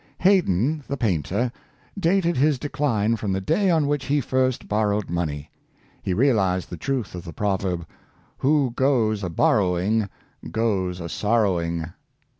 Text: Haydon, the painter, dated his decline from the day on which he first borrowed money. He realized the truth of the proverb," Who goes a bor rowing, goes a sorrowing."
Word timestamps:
Haydon, 0.17 0.83
the 0.87 0.97
painter, 0.97 1.51
dated 1.99 2.35
his 2.35 2.57
decline 2.57 3.17
from 3.17 3.31
the 3.31 3.39
day 3.39 3.69
on 3.69 3.85
which 3.85 4.05
he 4.05 4.19
first 4.19 4.67
borrowed 4.67 5.11
money. 5.11 5.51
He 6.01 6.11
realized 6.11 6.71
the 6.71 6.75
truth 6.75 7.13
of 7.13 7.23
the 7.23 7.33
proverb," 7.33 7.85
Who 8.39 8.73
goes 8.75 9.23
a 9.23 9.29
bor 9.29 9.57
rowing, 9.57 10.09
goes 10.49 10.99
a 11.01 11.07
sorrowing." 11.07 11.93